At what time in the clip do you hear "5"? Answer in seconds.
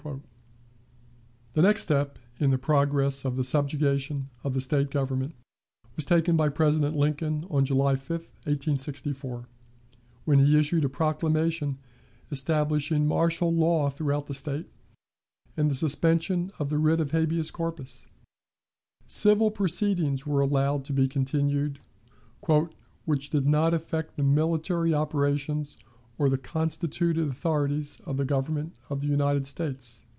7.95-8.09